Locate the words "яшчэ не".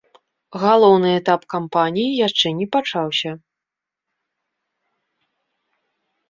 2.27-2.67